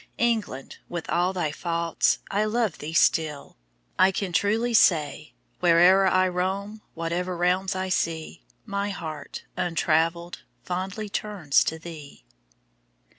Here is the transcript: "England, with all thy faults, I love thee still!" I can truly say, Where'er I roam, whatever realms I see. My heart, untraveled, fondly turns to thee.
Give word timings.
"England, 0.17 0.79
with 0.89 1.07
all 1.11 1.31
thy 1.31 1.51
faults, 1.51 2.17
I 2.31 2.43
love 2.45 2.79
thee 2.79 2.91
still!" 2.91 3.55
I 3.99 4.11
can 4.11 4.33
truly 4.33 4.73
say, 4.73 5.33
Where'er 5.59 6.07
I 6.07 6.27
roam, 6.27 6.81
whatever 6.95 7.37
realms 7.37 7.75
I 7.75 7.89
see. 7.89 8.43
My 8.65 8.89
heart, 8.89 9.43
untraveled, 9.55 10.39
fondly 10.63 11.07
turns 11.07 11.63
to 11.65 11.77
thee. 11.77 12.25